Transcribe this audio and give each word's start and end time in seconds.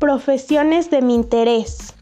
Profesiones 0.00 0.90
de 0.90 1.02
mi 1.02 1.14
interés. 1.14 1.94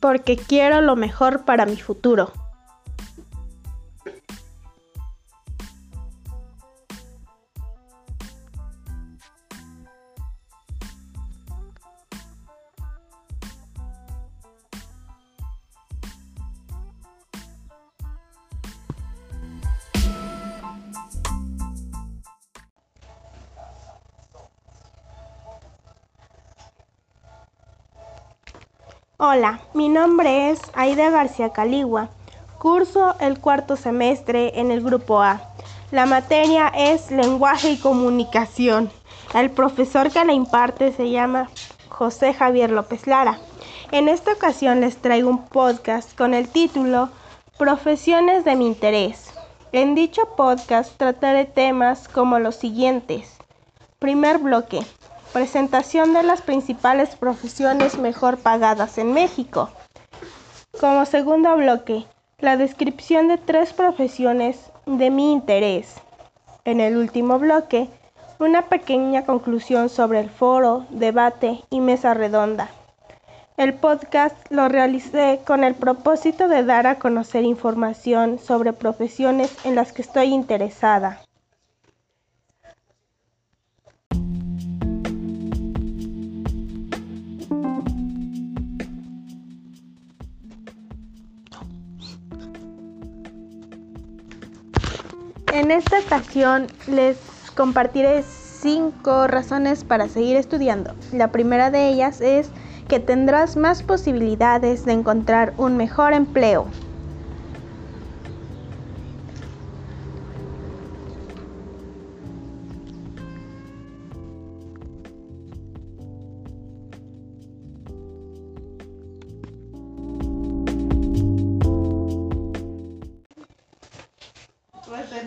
Porque 0.00 0.38
quiero 0.38 0.80
lo 0.80 0.96
mejor 0.96 1.44
para 1.44 1.66
mi 1.66 1.76
futuro. 1.76 2.32
Hola, 29.24 29.60
mi 29.72 29.88
nombre 29.88 30.50
es 30.50 30.60
Aida 30.74 31.08
García 31.08 31.50
Caligua. 31.52 32.08
Curso 32.58 33.14
el 33.20 33.38
cuarto 33.38 33.76
semestre 33.76 34.58
en 34.58 34.72
el 34.72 34.82
grupo 34.82 35.22
A. 35.22 35.40
La 35.92 36.06
materia 36.06 36.66
es 36.76 37.12
lenguaje 37.12 37.70
y 37.70 37.78
comunicación. 37.78 38.90
El 39.32 39.52
profesor 39.52 40.10
que 40.10 40.24
la 40.24 40.32
imparte 40.32 40.90
se 40.90 41.08
llama 41.10 41.48
José 41.88 42.34
Javier 42.34 42.72
López 42.72 43.06
Lara. 43.06 43.38
En 43.92 44.08
esta 44.08 44.32
ocasión 44.32 44.80
les 44.80 44.96
traigo 44.96 45.30
un 45.30 45.46
podcast 45.46 46.18
con 46.18 46.34
el 46.34 46.48
título 46.48 47.08
Profesiones 47.58 48.44
de 48.44 48.56
mi 48.56 48.66
interés. 48.66 49.32
En 49.70 49.94
dicho 49.94 50.22
podcast 50.36 50.96
trataré 50.96 51.44
temas 51.44 52.08
como 52.08 52.40
los 52.40 52.56
siguientes. 52.56 53.36
Primer 54.00 54.38
bloque, 54.38 54.80
Presentación 55.32 56.12
de 56.12 56.22
las 56.22 56.42
principales 56.42 57.16
profesiones 57.16 57.96
mejor 57.96 58.36
pagadas 58.36 58.98
en 58.98 59.14
México. 59.14 59.70
Como 60.78 61.06
segundo 61.06 61.56
bloque, 61.56 62.04
la 62.38 62.58
descripción 62.58 63.28
de 63.28 63.38
tres 63.38 63.72
profesiones 63.72 64.70
de 64.84 65.08
mi 65.08 65.32
interés. 65.32 65.94
En 66.66 66.80
el 66.80 66.98
último 66.98 67.38
bloque, 67.38 67.88
una 68.40 68.68
pequeña 68.68 69.24
conclusión 69.24 69.88
sobre 69.88 70.20
el 70.20 70.28
foro, 70.28 70.84
debate 70.90 71.64
y 71.70 71.80
mesa 71.80 72.12
redonda. 72.12 72.68
El 73.56 73.72
podcast 73.72 74.36
lo 74.50 74.68
realicé 74.68 75.40
con 75.46 75.64
el 75.64 75.74
propósito 75.74 76.46
de 76.46 76.62
dar 76.62 76.86
a 76.86 76.98
conocer 76.98 77.44
información 77.44 78.38
sobre 78.38 78.74
profesiones 78.74 79.56
en 79.64 79.76
las 79.76 79.94
que 79.94 80.02
estoy 80.02 80.26
interesada. 80.26 81.21
En 95.52 95.70
esta 95.70 95.98
ocasión 95.98 96.68
les 96.86 97.18
compartiré 97.54 98.22
cinco 98.22 99.26
razones 99.26 99.84
para 99.84 100.08
seguir 100.08 100.36
estudiando. 100.36 100.94
La 101.12 101.30
primera 101.30 101.70
de 101.70 101.88
ellas 101.88 102.22
es 102.22 102.50
que 102.88 103.00
tendrás 103.00 103.58
más 103.58 103.82
posibilidades 103.82 104.86
de 104.86 104.92
encontrar 104.92 105.52
un 105.58 105.76
mejor 105.76 106.14
empleo. 106.14 106.68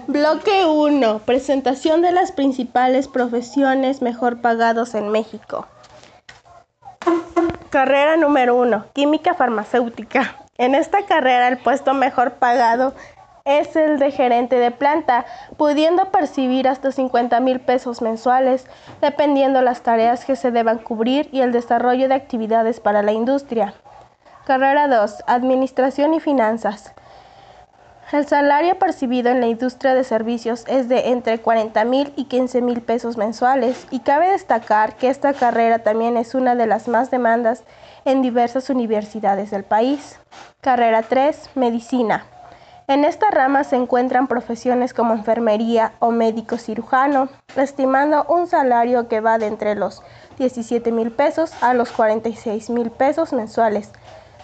Bloque 0.08 0.66
1. 0.66 1.20
Presentación 1.20 2.02
de 2.02 2.12
las 2.12 2.32
principales 2.32 3.08
profesiones 3.08 4.02
mejor 4.02 4.42
pagados 4.42 4.96
en 4.96 5.10
México. 5.10 5.68
Carrera 7.70 8.16
número 8.16 8.56
1. 8.56 8.86
Química 8.94 9.34
farmacéutica. 9.34 10.36
En 10.58 10.76
esta 10.76 11.06
carrera 11.06 11.48
el 11.48 11.58
puesto 11.58 11.94
mejor 11.94 12.34
pagado 12.34 12.94
es 13.44 13.76
el 13.76 14.00
de 14.00 14.12
gerente 14.12 14.56
de 14.56 14.72
planta, 14.72 15.26
pudiendo 15.58 16.10
percibir 16.10 16.68
hasta 16.68 16.92
50 16.92 17.40
mil 17.42 17.60
pesos 17.60 18.02
mensuales, 18.02 18.66
dependiendo 19.02 19.62
las 19.62 19.82
tareas 19.82 20.26
que 20.26 20.36
se 20.36 20.52
deban 20.52 20.80
cubrir 20.80 21.30
y 21.32 21.42
el 21.42 21.52
desarrollo 21.52 22.08
de 22.08 22.16
actividades 22.16 22.80
para 22.80 23.04
la 23.04 23.12
industria. 23.12 23.74
Carrera 24.46 24.88
2. 24.88 25.24
Administración 25.28 26.14
y 26.14 26.20
finanzas. 26.20 26.94
El 28.12 28.28
salario 28.28 28.78
percibido 28.78 29.32
en 29.32 29.42
la 29.42 29.48
industria 29.48 29.96
de 29.96 30.04
servicios 30.04 30.64
es 30.68 30.88
de 30.88 31.10
entre 31.10 31.40
40 31.40 31.84
mil 31.86 32.14
y 32.16 32.26
15 32.26 32.62
mil 32.62 32.82
pesos 32.82 33.18
mensuales 33.18 33.88
y 33.90 34.02
cabe 34.02 34.30
destacar 34.30 34.96
que 34.96 35.10
esta 35.10 35.34
carrera 35.34 35.80
también 35.80 36.16
es 36.16 36.36
una 36.36 36.54
de 36.54 36.68
las 36.68 36.88
más 36.88 37.10
demandas 37.10 37.64
en 38.06 38.22
diversas 38.22 38.70
universidades 38.70 39.50
del 39.50 39.64
país. 39.64 40.20
Carrera 40.62 41.02
3. 41.02 41.50
Medicina. 41.56 42.26
En 42.88 43.06
esta 43.06 43.32
rama 43.32 43.64
se 43.64 43.76
encuentran 43.76 44.28
profesiones 44.28 44.94
como 44.94 45.16
enfermería 45.16 45.94
o 45.98 46.12
médico 46.12 46.60
cirujano, 46.60 47.30
estimando 47.56 48.24
un 48.30 48.46
salario 48.46 49.08
que 49.08 49.20
va 49.20 49.40
de 49.40 49.48
entre 49.48 49.74
los 49.74 50.04
17 50.38 50.92
mil 50.92 51.12
pesos 51.12 51.52
a 51.64 51.74
los 51.74 51.92
46 51.92 52.70
mil 52.70 52.92
pesos 52.92 53.34
mensuales, 53.34 53.92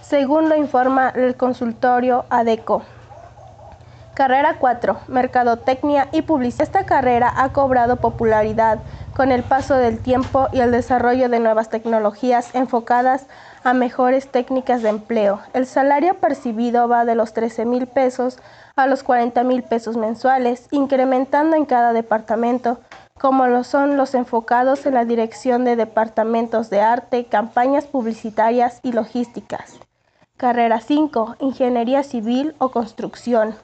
según 0.01 0.49
lo 0.49 0.55
informa 0.55 1.09
el 1.09 1.35
consultorio 1.35 2.25
ADECO. 2.31 2.81
Carrera 4.21 4.57
4. 4.59 4.99
Mercadotecnia 5.07 6.07
y 6.11 6.21
publicidad. 6.21 6.61
Esta 6.61 6.85
carrera 6.85 7.33
ha 7.37 7.51
cobrado 7.53 7.95
popularidad 7.95 8.77
con 9.15 9.31
el 9.31 9.41
paso 9.41 9.77
del 9.77 9.97
tiempo 9.97 10.47
y 10.53 10.59
el 10.59 10.71
desarrollo 10.71 11.27
de 11.27 11.39
nuevas 11.39 11.69
tecnologías 11.69 12.53
enfocadas 12.53 13.25
a 13.63 13.73
mejores 13.73 14.27
técnicas 14.27 14.83
de 14.83 14.89
empleo. 14.89 15.41
El 15.55 15.65
salario 15.65 16.19
percibido 16.19 16.87
va 16.87 17.03
de 17.03 17.15
los 17.15 17.33
13 17.33 17.65
mil 17.65 17.87
pesos 17.87 18.37
a 18.75 18.85
los 18.85 19.01
40 19.01 19.43
mil 19.43 19.63
pesos 19.63 19.97
mensuales, 19.97 20.67
incrementando 20.69 21.55
en 21.55 21.65
cada 21.65 21.91
departamento, 21.91 22.79
como 23.19 23.47
lo 23.47 23.63
son 23.63 23.97
los 23.97 24.13
enfocados 24.13 24.85
en 24.85 24.93
la 24.93 25.05
dirección 25.05 25.65
de 25.65 25.75
departamentos 25.75 26.69
de 26.69 26.81
arte, 26.81 27.25
campañas 27.25 27.85
publicitarias 27.85 28.81
y 28.83 28.91
logísticas. 28.91 29.79
Carrera 30.37 30.79
5. 30.79 31.37
Ingeniería 31.39 32.03
civil 32.03 32.53
o 32.59 32.69
construcción. 32.69 33.55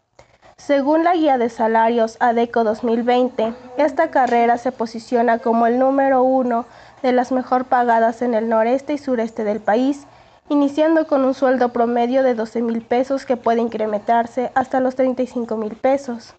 Según 0.68 1.06
la 1.06 1.14
guía 1.14 1.38
de 1.38 1.48
salarios 1.48 2.18
ADECO 2.20 2.66
2020, 2.66 3.54
esta 3.78 4.12
carrera 4.12 4.58
se 4.58 4.74
posiciona 4.74 5.40
como 5.40 5.66
el 5.66 5.80
número 5.80 6.24
uno 6.24 6.66
de 7.02 7.14
las 7.14 7.32
mejor 7.32 7.64
pagadas 7.66 8.22
en 8.22 8.34
el 8.34 8.50
noreste 8.50 8.92
y 8.92 8.98
sureste 8.98 9.46
del 9.46 9.62
país, 9.62 10.08
iniciando 10.50 11.08
con 11.08 11.24
un 11.24 11.34
sueldo 11.34 11.70
promedio 11.70 12.22
de 12.22 12.34
12 12.34 12.64
mil 12.64 12.82
pesos 12.82 13.26
que 13.26 13.38
puede 13.38 13.62
incrementarse 13.62 14.52
hasta 14.56 14.82
los 14.82 14.96
35 14.96 15.56
mil 15.56 15.78
pesos. 15.78 16.36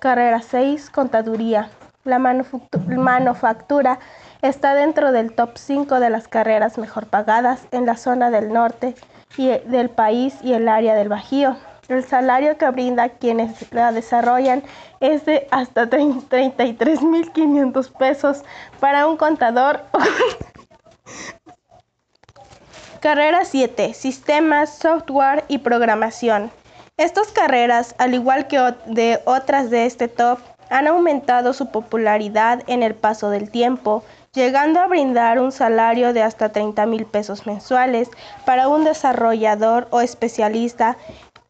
Carrera 0.00 0.42
6, 0.42 0.90
Contaduría. 0.90 1.70
La 2.04 2.18
manufactura 2.18 4.00
está 4.42 4.74
dentro 4.74 5.12
del 5.12 5.34
top 5.34 5.56
5 5.56 5.98
de 5.98 6.10
las 6.10 6.28
carreras 6.28 6.76
mejor 6.76 7.06
pagadas 7.06 7.66
en 7.70 7.86
la 7.86 7.96
zona 7.96 8.30
del 8.30 8.52
norte 8.52 8.94
y 9.38 9.48
del 9.48 9.88
país 9.88 10.34
y 10.42 10.52
el 10.52 10.68
área 10.68 10.94
del 10.94 11.08
Bajío. 11.08 11.56
El 11.88 12.04
salario 12.04 12.56
que 12.58 12.70
brinda 12.70 13.08
quienes 13.08 13.72
la 13.72 13.90
desarrollan 13.90 14.62
es 15.00 15.24
de 15.24 15.48
hasta 15.50 15.90
33.500 15.90 17.92
pesos 17.98 18.44
para 18.78 19.08
un 19.08 19.16
contador. 19.16 19.82
Carrera 23.00 23.44
7. 23.44 23.94
Sistemas, 23.94 24.78
software 24.78 25.44
y 25.48 25.58
programación. 25.58 26.52
Estas 26.96 27.32
carreras, 27.32 27.96
al 27.98 28.14
igual 28.14 28.46
que 28.46 28.60
de 28.86 29.20
otras 29.24 29.68
de 29.70 29.86
este 29.86 30.06
top, 30.06 30.38
han 30.70 30.86
aumentado 30.86 31.52
su 31.52 31.72
popularidad 31.72 32.62
en 32.68 32.84
el 32.84 32.94
paso 32.94 33.28
del 33.28 33.50
tiempo, 33.50 34.04
llegando 34.32 34.78
a 34.78 34.86
brindar 34.86 35.40
un 35.40 35.50
salario 35.50 36.12
de 36.12 36.22
hasta 36.22 36.52
30 36.52 36.86
mil 36.86 37.06
pesos 37.06 37.44
mensuales 37.44 38.08
para 38.46 38.68
un 38.68 38.84
desarrollador 38.84 39.88
o 39.90 40.00
especialista 40.00 40.96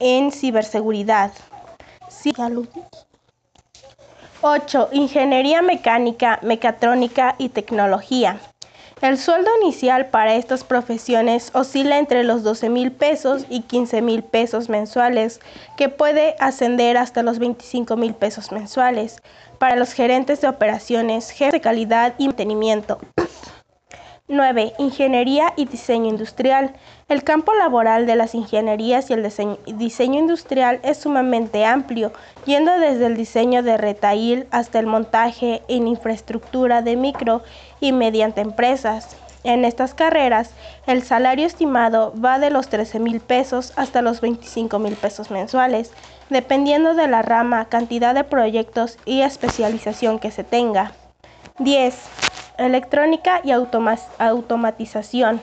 en 0.03 0.33
ciberseguridad. 0.33 1.31
8. 4.43 4.89
Ingeniería 4.93 5.63
mecánica, 5.63 6.41
mecatrónica 6.43 7.37
y 7.39 7.49
tecnología. 7.49 8.41
El 9.01 9.19
sueldo 9.19 9.51
inicial 9.63 10.07
para 10.07 10.35
estas 10.35 10.65
profesiones 10.65 11.51
oscila 11.55 11.99
entre 11.99 12.25
los 12.25 12.43
12 12.43 12.69
mil 12.69 12.93
pesos 12.93 13.47
y 13.49 13.63
15 13.63 14.03
mil 14.03 14.23
pesos 14.23 14.69
mensuales, 14.69 15.41
que 15.77 15.89
puede 15.89 16.35
ascender 16.41 16.97
hasta 16.97 17.23
los 17.23 17.39
25 17.39 17.97
mil 17.97 18.15
pesos 18.15 18.53
mensuales 18.53 19.23
para 19.59 19.77
los 19.77 19.93
gerentes 19.93 20.41
de 20.41 20.49
operaciones, 20.49 21.31
jefes 21.31 21.53
de 21.53 21.61
calidad 21.61 22.15
y 22.19 22.27
mantenimiento. 22.27 22.99
9. 24.33 24.73
Ingeniería 24.79 25.53
y 25.57 25.67
diseño 25.67 26.09
industrial. 26.09 26.73
El 27.09 27.23
campo 27.23 27.53
laboral 27.53 28.07
de 28.07 28.17
las 28.17 28.35
ingenierías 28.35 29.11
y 29.11 29.13
el 29.13 29.23
diseño, 29.67 30.19
industrial 30.19 30.81
es 30.83 30.97
sumamente 30.97 31.67
amplio, 31.67 32.13
yendo 32.47 32.73
desde 32.79 33.07
el 33.07 33.17
diseño 33.17 33.63
de 33.63 33.77
retail 33.77 34.47
hasta 34.51 34.79
el 34.79 34.87
montaje 34.87 35.63
en 35.69 35.87
infraestructura 35.87 36.81
de 36.81 36.97
micro 36.97 37.43
y 37.79 37.93
mediante 37.93 38.41
empresas. 38.41 39.17
En 39.45 39.67
estas 39.67 39.93
carreras, 39.93 40.53
el 40.87 41.03
salario 41.03 41.47
estimado 41.47 42.15
va 42.19 42.39
de 42.39 42.49
los 42.49 42.69
13 42.69 43.01
mil 43.01 43.21
pesos 43.21 43.75
hasta 43.77 44.01
los 44.01 44.23
25 44.23 44.79
mil 44.79 44.95
pesos 44.95 45.31
mensuales, 45.31 45.91
dependiendo 46.31 46.95
de 46.95 47.07
la 47.07 47.21
rama, 47.21 47.67
cantidad 47.67 48.15
de 48.15 48.25
proyectos 48.25 48.97
y 49.05 49.21
especialización 49.21 50.19
que 50.19 50.31
se 50.31 50.43
tenga. 50.43 50.93
10. 51.59 52.32
Electrónica 52.59 53.41
y 53.43 53.53
automatización. 53.53 55.41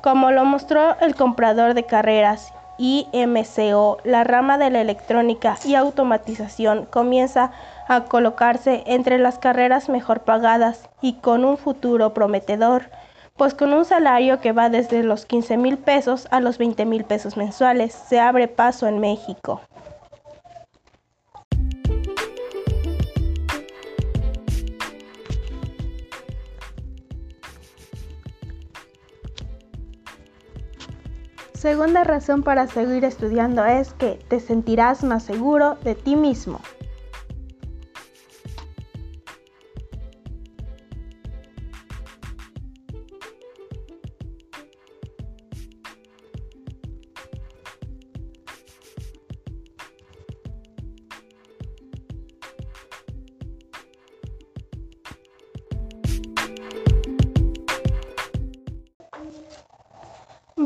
Como 0.00 0.30
lo 0.30 0.44
mostró 0.44 0.96
el 1.00 1.14
comprador 1.14 1.74
de 1.74 1.84
carreras 1.84 2.52
IMCO, 2.78 3.98
la 4.04 4.24
rama 4.24 4.58
de 4.58 4.70
la 4.70 4.80
electrónica 4.80 5.56
y 5.64 5.74
automatización 5.74 6.86
comienza 6.86 7.52
a 7.88 8.04
colocarse 8.04 8.84
entre 8.86 9.18
las 9.18 9.38
carreras 9.38 9.88
mejor 9.88 10.20
pagadas 10.20 10.88
y 11.00 11.14
con 11.14 11.44
un 11.44 11.56
futuro 11.56 12.12
prometedor, 12.12 12.90
pues 13.36 13.54
con 13.54 13.72
un 13.72 13.84
salario 13.84 14.40
que 14.40 14.52
va 14.52 14.68
desde 14.68 15.02
los 15.02 15.26
15 15.26 15.56
mil 15.56 15.78
pesos 15.78 16.26
a 16.30 16.40
los 16.40 16.58
20 16.58 16.84
mil 16.86 17.04
pesos 17.04 17.36
mensuales 17.36 17.92
se 17.94 18.18
abre 18.18 18.48
paso 18.48 18.86
en 18.86 18.98
México. 18.98 19.60
Segunda 31.66 32.04
razón 32.04 32.44
para 32.44 32.68
seguir 32.68 33.04
estudiando 33.04 33.64
es 33.64 33.92
que 33.92 34.20
te 34.28 34.38
sentirás 34.38 35.02
más 35.02 35.24
seguro 35.24 35.76
de 35.82 35.96
ti 35.96 36.14
mismo. 36.14 36.60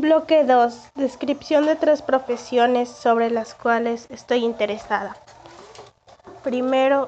Bloque 0.01 0.43
2. 0.45 0.93
Descripción 0.95 1.67
de 1.67 1.75
tres 1.75 2.01
profesiones 2.01 2.89
sobre 2.89 3.29
las 3.29 3.53
cuales 3.53 4.07
estoy 4.09 4.39
interesada. 4.39 5.15
Primero, 6.43 7.07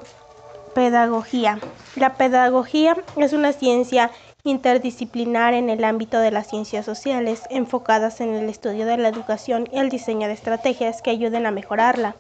pedagogía. 0.76 1.58
La 1.96 2.14
pedagogía 2.14 2.96
es 3.18 3.34
una 3.34 3.52
ciencia 3.52 4.12
interdisciplinar 4.44 5.56
en 5.56 5.72
el 5.72 5.84
ámbito 5.86 6.20
de 6.20 6.30
las 6.30 6.46
ciencias 6.46 6.86
sociales, 6.86 7.42
enfocadas 7.50 8.22
en 8.22 8.36
el 8.36 8.48
estudio 8.48 8.86
de 8.86 8.98
la 8.98 9.08
educación 9.08 9.68
y 9.72 9.80
el 9.80 9.90
diseño 9.90 10.28
de 10.28 10.36
estrategias 10.36 11.02
que 11.02 11.10
ayuden 11.10 11.48
a 11.48 11.52
mejorarla. 11.52 12.18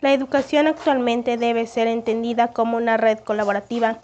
La 0.00 0.14
educación 0.14 0.68
actualmente 0.68 1.36
debe 1.36 1.66
ser 1.66 1.86
entendida 1.86 2.54
como 2.54 2.78
una 2.78 2.96
red 2.96 3.18
colaborativa 3.18 3.98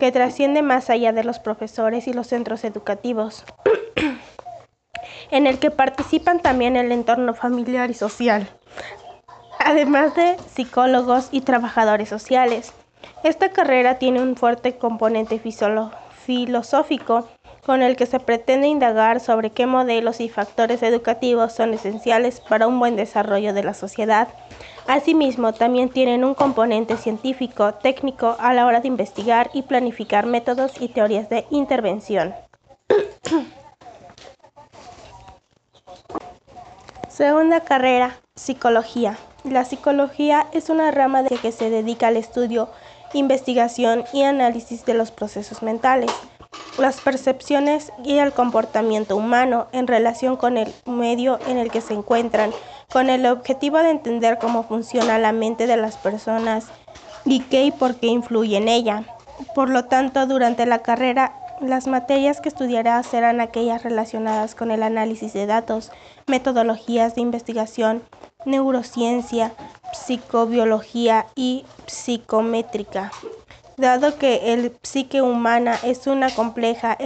que 0.00 0.10
trasciende 0.10 0.62
más 0.62 0.90
allá 0.90 1.12
de 1.12 1.22
los 1.22 1.38
profesores 1.38 2.08
y 2.08 2.12
los 2.12 2.26
centros 2.26 2.64
educativos 2.64 3.44
en 5.30 5.46
el 5.46 5.58
que 5.58 5.70
participan 5.70 6.40
también 6.40 6.76
el 6.76 6.92
entorno 6.92 7.34
familiar 7.34 7.90
y 7.90 7.94
social, 7.94 8.48
además 9.58 10.14
de 10.14 10.36
psicólogos 10.54 11.28
y 11.30 11.40
trabajadores 11.42 12.08
sociales. 12.08 12.72
Esta 13.22 13.50
carrera 13.50 13.98
tiene 13.98 14.20
un 14.20 14.36
fuerte 14.36 14.76
componente 14.76 15.40
filosófico 16.24 17.28
con 17.64 17.82
el 17.82 17.96
que 17.96 18.06
se 18.06 18.20
pretende 18.20 18.66
indagar 18.68 19.20
sobre 19.20 19.50
qué 19.50 19.66
modelos 19.66 20.20
y 20.20 20.28
factores 20.28 20.82
educativos 20.82 21.52
son 21.52 21.72
esenciales 21.74 22.40
para 22.40 22.66
un 22.66 22.78
buen 22.78 22.96
desarrollo 22.96 23.54
de 23.54 23.64
la 23.64 23.74
sociedad. 23.74 24.28
Asimismo, 24.86 25.54
también 25.54 25.88
tienen 25.88 26.24
un 26.24 26.34
componente 26.34 26.98
científico, 26.98 27.72
técnico 27.74 28.36
a 28.38 28.52
la 28.52 28.66
hora 28.66 28.80
de 28.80 28.88
investigar 28.88 29.50
y 29.54 29.62
planificar 29.62 30.26
métodos 30.26 30.72
y 30.78 30.88
teorías 30.88 31.30
de 31.30 31.46
intervención. 31.50 32.34
Segunda 37.16 37.60
carrera, 37.60 38.18
psicología. 38.34 39.16
La 39.44 39.64
psicología 39.64 40.48
es 40.50 40.68
una 40.68 40.90
rama 40.90 41.22
de 41.22 41.36
que 41.36 41.52
se 41.52 41.70
dedica 41.70 42.08
al 42.08 42.16
estudio, 42.16 42.68
investigación 43.12 44.02
y 44.12 44.24
análisis 44.24 44.84
de 44.84 44.94
los 44.94 45.12
procesos 45.12 45.62
mentales, 45.62 46.10
las 46.76 47.00
percepciones 47.00 47.92
y 48.02 48.18
el 48.18 48.32
comportamiento 48.32 49.16
humano 49.16 49.68
en 49.70 49.86
relación 49.86 50.36
con 50.36 50.56
el 50.56 50.74
medio 50.86 51.38
en 51.46 51.58
el 51.58 51.70
que 51.70 51.82
se 51.82 51.94
encuentran, 51.94 52.50
con 52.92 53.08
el 53.08 53.26
objetivo 53.26 53.78
de 53.78 53.90
entender 53.90 54.38
cómo 54.40 54.64
funciona 54.64 55.16
la 55.18 55.30
mente 55.30 55.68
de 55.68 55.76
las 55.76 55.96
personas 55.96 56.66
y 57.24 57.42
qué 57.42 57.62
y 57.66 57.70
por 57.70 57.94
qué 57.94 58.08
influye 58.08 58.56
en 58.56 58.66
ella. 58.66 59.04
Por 59.54 59.70
lo 59.70 59.84
tanto, 59.84 60.26
durante 60.26 60.66
la 60.66 60.80
carrera 60.80 61.43
las 61.60 61.86
materias 61.86 62.40
que 62.40 62.48
estudiará 62.48 63.02
serán 63.02 63.40
aquellas 63.40 63.82
relacionadas 63.82 64.54
con 64.54 64.70
el 64.70 64.82
análisis 64.82 65.32
de 65.32 65.46
datos, 65.46 65.90
metodologías 66.26 67.14
de 67.14 67.20
investigación, 67.20 68.02
neurociencia, 68.44 69.52
psicobiología 69.92 71.26
y 71.34 71.64
psicométrica. 71.86 73.10
Dado 73.76 74.18
que 74.18 74.52
el 74.52 74.76
psique 74.82 75.20
humana 75.20 75.76
es 75.82 76.06
una 76.06 76.30
compleja, 76.30 76.96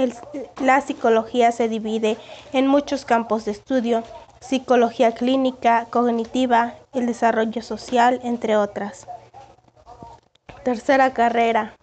la 0.61 0.81
psicología 0.81 1.50
se 1.52 1.69
divide 1.69 2.19
en 2.52 2.67
muchos 2.67 3.05
campos 3.05 3.45
de 3.47 3.52
estudio, 3.52 4.02
psicología 4.40 5.12
clínica, 5.12 5.87
cognitiva, 5.88 6.75
el 6.93 7.07
desarrollo 7.07 7.62
social, 7.62 8.21
entre 8.23 8.57
otras. 8.57 9.07
Tercera 10.62 11.14
carrera, 11.14 11.75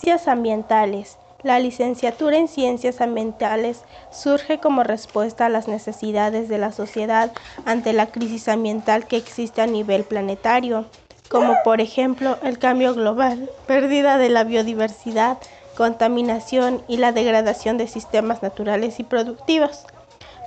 Ciencias 0.00 0.28
ambientales. 0.28 1.18
La 1.42 1.58
licenciatura 1.58 2.38
en 2.38 2.48
ciencias 2.48 3.02
ambientales 3.02 3.82
surge 4.10 4.58
como 4.58 4.82
respuesta 4.82 5.44
a 5.44 5.48
las 5.50 5.68
necesidades 5.68 6.48
de 6.48 6.56
la 6.56 6.72
sociedad 6.72 7.32
ante 7.66 7.92
la 7.92 8.06
crisis 8.06 8.48
ambiental 8.48 9.06
que 9.06 9.18
existe 9.18 9.60
a 9.60 9.66
nivel 9.66 10.04
planetario, 10.04 10.86
como 11.28 11.54
por 11.64 11.82
ejemplo 11.82 12.38
el 12.42 12.58
cambio 12.58 12.94
global, 12.94 13.50
pérdida 13.66 14.16
de 14.16 14.30
la 14.30 14.44
biodiversidad, 14.44 15.36
contaminación 15.76 16.82
y 16.88 16.96
la 16.96 17.12
degradación 17.12 17.76
de 17.76 17.86
sistemas 17.86 18.42
naturales 18.42 19.00
y 19.00 19.04
productivos. 19.04 19.84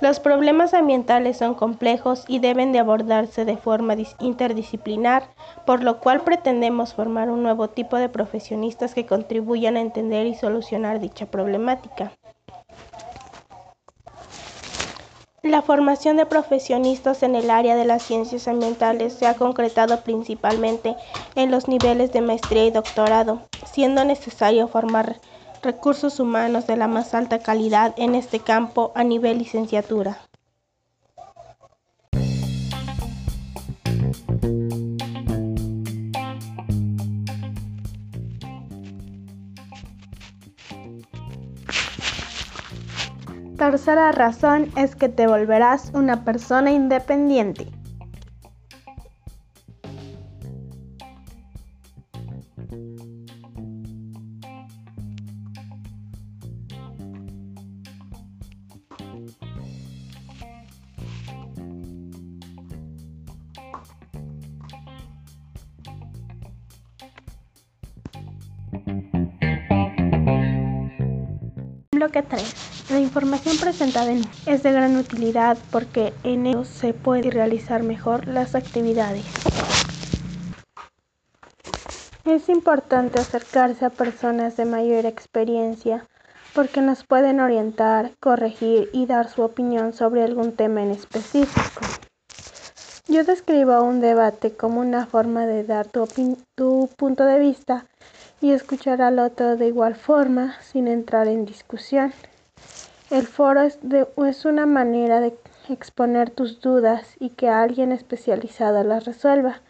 Los 0.00 0.18
problemas 0.20 0.74
ambientales 0.74 1.36
son 1.38 1.54
complejos 1.54 2.24
y 2.26 2.40
deben 2.40 2.72
de 2.72 2.80
abordarse 2.80 3.44
de 3.44 3.56
forma 3.56 3.94
interdisciplinar, 4.18 5.28
por 5.64 5.82
lo 5.82 6.00
cual 6.00 6.22
pretendemos 6.22 6.94
formar 6.94 7.30
un 7.30 7.42
nuevo 7.42 7.68
tipo 7.68 7.96
de 7.96 8.08
profesionistas 8.08 8.94
que 8.94 9.06
contribuyan 9.06 9.76
a 9.76 9.80
entender 9.80 10.26
y 10.26 10.34
solucionar 10.34 11.00
dicha 11.00 11.26
problemática. 11.26 12.12
La 15.42 15.60
formación 15.60 16.16
de 16.16 16.24
profesionistas 16.24 17.22
en 17.22 17.34
el 17.34 17.50
área 17.50 17.76
de 17.76 17.84
las 17.84 18.02
ciencias 18.02 18.48
ambientales 18.48 19.12
se 19.12 19.26
ha 19.26 19.34
concretado 19.34 20.00
principalmente 20.00 20.96
en 21.34 21.50
los 21.50 21.68
niveles 21.68 22.12
de 22.12 22.22
maestría 22.22 22.64
y 22.64 22.70
doctorado, 22.70 23.42
siendo 23.70 24.04
necesario 24.04 24.68
formar 24.68 25.20
recursos 25.64 26.20
humanos 26.20 26.66
de 26.66 26.76
la 26.76 26.86
más 26.86 27.14
alta 27.14 27.40
calidad 27.40 27.94
en 27.96 28.14
este 28.14 28.38
campo 28.38 28.92
a 28.94 29.02
nivel 29.02 29.38
licenciatura. 29.38 30.18
Tercera 43.56 44.12
razón 44.12 44.70
es 44.76 44.94
que 44.94 45.08
te 45.08 45.26
volverás 45.26 45.90
una 45.94 46.24
persona 46.24 46.70
independiente. 46.70 47.73
Bloque 71.92 72.22
3. 72.22 72.90
La 72.90 73.00
información 73.00 73.56
presentada 73.58 74.12
en 74.12 74.22
es 74.46 74.62
de 74.62 74.72
gran 74.72 74.96
utilidad 74.96 75.56
porque 75.70 76.12
en 76.22 76.46
ello 76.46 76.64
se 76.64 76.92
puede 76.92 77.30
realizar 77.30 77.82
mejor 77.82 78.26
las 78.26 78.54
actividades. 78.54 79.24
Es 82.24 82.48
importante 82.48 83.20
acercarse 83.20 83.84
a 83.84 83.90
personas 83.90 84.56
de 84.56 84.64
mayor 84.64 85.06
experiencia 85.06 86.06
porque 86.54 86.80
nos 86.80 87.04
pueden 87.04 87.40
orientar, 87.40 88.12
corregir 88.20 88.88
y 88.92 89.06
dar 89.06 89.28
su 89.28 89.42
opinión 89.42 89.92
sobre 89.92 90.22
algún 90.22 90.52
tema 90.52 90.82
en 90.82 90.90
específico. 90.90 91.80
Yo 93.08 93.24
describo 93.24 93.82
un 93.82 94.00
debate 94.00 94.56
como 94.56 94.80
una 94.80 95.06
forma 95.06 95.46
de 95.46 95.64
dar 95.64 95.86
tu, 95.88 96.08
tu, 96.54 96.88
punto 96.96 97.24
de 97.24 97.38
vista 97.38 97.86
y 98.44 98.52
escuchar 98.52 99.00
al 99.00 99.20
otro 99.20 99.56
de 99.56 99.68
igual 99.68 99.94
forma 99.94 100.60
sin 100.60 100.86
entrar 100.86 101.28
en 101.28 101.46
discusión. 101.46 102.12
El 103.08 103.26
foro 103.26 103.62
es, 103.62 103.78
es 104.18 104.44
una 104.44 104.66
manera 104.66 105.20
de 105.20 105.34
exponer 105.70 106.28
tus 106.28 106.60
dudas 106.60 107.16
y 107.18 107.30
que 107.30 107.48
alguien 107.48 107.90
especializado 107.90 108.84
las 108.84 109.06
resuelva. 109.06 109.62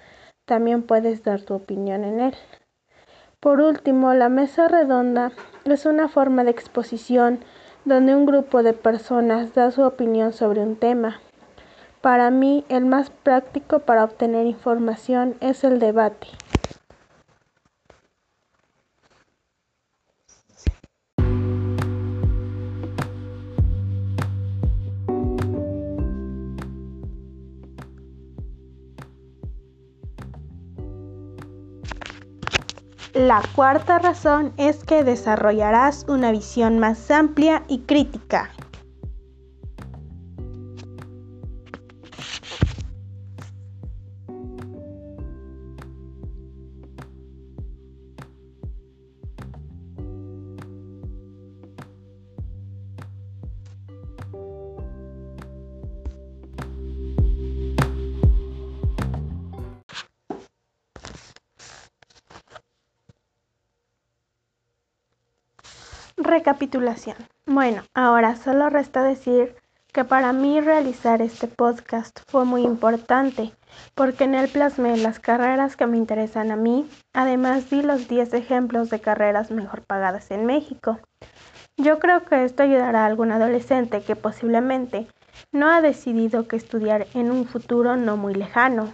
También 0.45 0.83
puedes 0.83 1.23
dar 1.23 1.41
tu 1.43 1.55
opinión 1.55 2.03
en 2.03 2.19
él. 2.19 2.35
Por 3.39 3.61
último, 3.61 4.13
la 4.13 4.29
mesa 4.29 4.67
redonda 4.67 5.31
es 5.65 5.87
una 5.87 6.09
forma 6.09 6.43
de 6.43 6.51
exposición 6.51 7.45
donde 7.85 8.17
un 8.17 8.27
grupo 8.27 8.65
de 8.65 8.73
personas 8.73 9.55
da 9.55 9.71
su 9.71 9.83
opinión 9.83 10.33
sobre 10.33 10.63
un 10.63 10.75
tema. 10.75 11.21
Para 12.01 12.33
mí, 12.33 12.65
el 12.69 12.87
más 12.87 13.11
práctico 13.11 13.79
para 13.79 14.03
obtener 14.03 14.47
información 14.47 15.37
es 15.41 15.63
el 15.63 15.79
debate. 15.79 16.27
La 33.15 33.43
cuarta 33.55 34.01
razón 34.01 34.53
es 34.57 34.83
que 34.83 35.05
desarrollarás 35.05 36.05
una 36.09 36.33
visión 36.33 36.81
más 36.81 37.13
amplia 37.13 37.63
y 37.69 37.83
crítica. 37.83 38.51
Recapitulación. 66.17 67.17
Bueno, 67.45 67.83
ahora 67.93 68.37
solo 68.37 68.71
resta 68.71 69.03
decir 69.03 69.57
que 69.93 70.05
para 70.05 70.33
mí 70.33 70.61
realizar 70.61 71.21
este 71.21 71.49
podcast 71.49 72.21
fue 72.29 72.45
muy 72.45 72.63
importante 72.63 73.53
porque 73.97 74.25
en 74.25 74.37
él 74.37 74.49
plasmé 74.49 74.97
las 74.97 75.19
carreras 75.19 75.77
que 75.77 75.89
me 75.89 75.97
interesan 75.97 76.53
a 76.53 76.57
mí, 76.57 76.89
además 77.13 77.69
di 77.69 77.83
los 77.83 78.07
10 78.07 78.33
ejemplos 78.35 78.91
de 78.91 79.01
carreras 79.01 79.51
mejor 79.51 79.83
pagadas 79.83 80.31
en 80.31 80.47
México. 80.47 81.01
Yo 81.77 81.99
creo 81.99 82.25
que 82.25 82.45
esto 82.45 82.63
ayudará 82.63 83.03
a 83.03 83.07
algún 83.07 83.33
adolescente 83.33 84.03
que 84.03 84.15
posiblemente 84.15 85.09
no 85.51 85.69
ha 85.69 85.81
decidido 85.81 86.47
qué 86.47 86.55
estudiar 86.55 87.09
en 87.15 87.33
un 87.33 87.45
futuro 87.45 87.97
no 87.97 88.17
muy 88.17 88.35
lejano. 88.35 88.93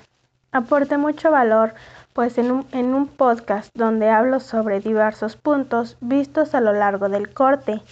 Aporte 0.52 0.96
mucho 0.96 1.30
valor 1.30 1.74
pues 2.12 2.38
en 2.38 2.50
un, 2.50 2.66
en 2.72 2.94
un 2.94 3.06
podcast 3.06 3.70
donde 3.74 4.10
hablo 4.10 4.40
sobre 4.40 4.80
diversos 4.80 5.36
puntos 5.36 5.96
vistos 6.00 6.54
a 6.54 6.60
lo 6.60 6.72
largo 6.72 7.08
del 7.08 7.32
corte. 7.32 7.82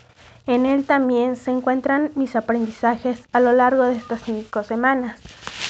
En 0.47 0.67
él 0.67 0.85
también 0.85 1.37
se 1.37 1.51
encuentran 1.51 2.11
mis 2.15 2.35
aprendizajes 2.35 3.23
a 3.33 3.41
lo 3.41 3.53
largo 3.53 3.85
de 3.85 3.97
estas 3.97 4.23
cinco 4.23 4.63
semanas, 4.63 5.21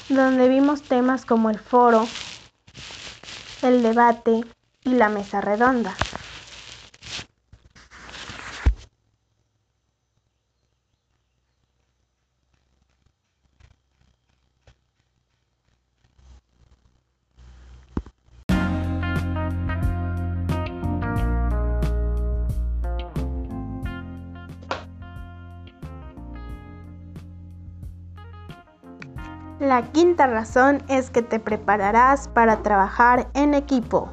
donde 0.09 0.49
vimos 0.49 0.83
temas 0.83 1.25
como 1.25 1.51
el 1.51 1.59
foro, 1.59 2.07
el 3.63 3.83
debate 3.83 4.45
y 4.85 4.91
la 4.91 5.09
mesa 5.09 5.41
redonda. 5.41 5.95
La 29.69 29.83
quinta 29.83 30.27
razón 30.27 30.83
es 30.89 31.11
que 31.11 31.21
te 31.21 31.39
prepararás 31.39 32.27
para 32.29 32.63
trabajar 32.63 33.29
en 33.35 33.53
equipo. 33.53 34.09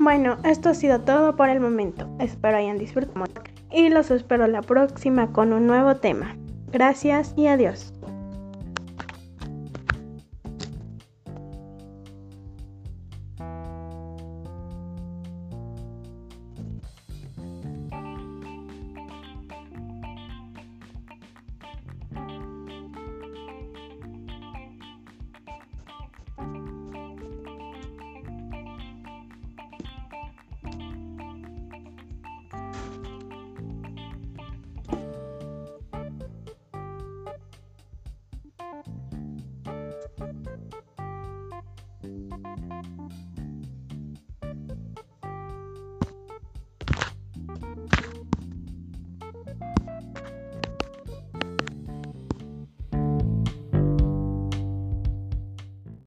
Bueno, 0.00 0.38
esto 0.44 0.70
ha 0.70 0.74
sido 0.74 1.02
todo 1.02 1.36
por 1.36 1.50
el 1.50 1.60
momento. 1.60 2.08
Espero 2.20 2.56
hayan 2.56 2.78
disfrutado 2.78 3.26
y 3.70 3.90
los 3.90 4.10
espero 4.10 4.46
la 4.46 4.62
próxima 4.62 5.30
con 5.30 5.52
un 5.52 5.66
nuevo 5.66 5.96
tema. 5.96 6.38
Gracias 6.72 7.34
y 7.36 7.48
adiós. 7.48 7.92